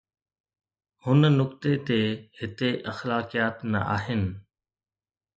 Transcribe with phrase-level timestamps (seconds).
[1.05, 2.01] هن نقطي تي
[2.39, 4.23] هتي اخلاقيات نه آهن.